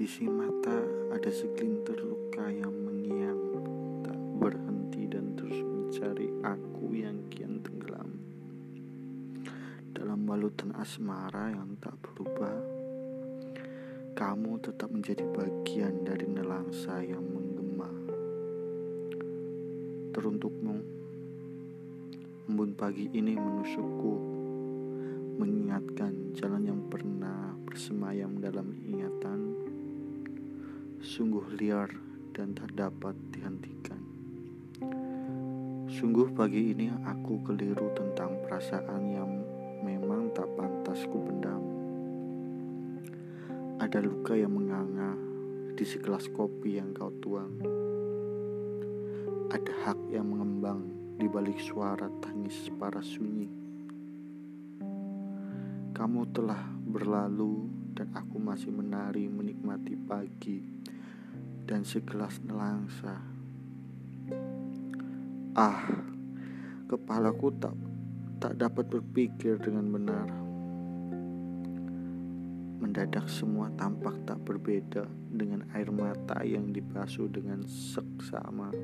[0.00, 0.80] sisi mata
[1.12, 3.36] ada segelintir luka yang mengiang.
[4.00, 8.08] Tak berhenti dan terus mencari aku yang kian tenggelam.
[9.92, 12.56] Dalam balutan asmara yang tak berubah
[14.16, 17.92] kamu tetap menjadi bagian dari nelangsa yang menggema.
[20.16, 20.76] Teruntukmu
[22.48, 24.14] embun pagi ini menusukku
[25.36, 29.60] mengingatkan jalan yang pernah bersemayam dalam ingatan
[31.00, 31.88] sungguh liar
[32.36, 34.04] dan tak dapat dihentikan.
[35.88, 39.32] Sungguh pagi ini aku keliru tentang perasaan yang
[39.80, 41.64] memang tak pantas ku pendam.
[43.80, 45.16] Ada luka yang menganga
[45.72, 47.56] di segelas kopi yang kau tuang.
[49.48, 50.84] Ada hak yang mengembang
[51.16, 53.48] di balik suara tangis para sunyi.
[55.96, 60.79] Kamu telah berlalu dan aku masih menari menikmati pagi
[61.70, 63.22] dan segelas nelangsa.
[65.54, 65.86] Ah,
[66.90, 67.78] kepalaku tak
[68.42, 70.26] tak dapat berpikir dengan benar.
[72.82, 78.74] Mendadak semua tampak tak berbeda dengan air mata yang dibasuh dengan seksama.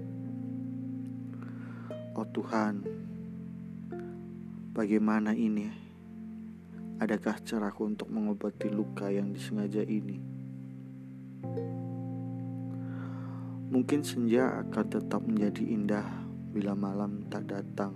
[2.14, 2.86] Oh Tuhan,
[4.70, 5.74] bagaimana ini?
[7.02, 10.35] Adakah caraku untuk mengobati luka yang disengaja ini?
[13.76, 16.08] Mungkin senja akan tetap menjadi indah
[16.48, 17.92] bila malam tak datang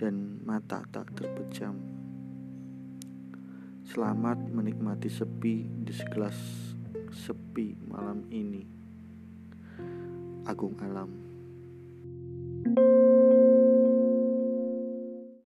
[0.00, 1.76] dan mata tak terpejam.
[3.84, 6.40] Selamat menikmati sepi di segelas
[7.12, 8.64] sepi malam ini.
[10.48, 11.31] Agung Alam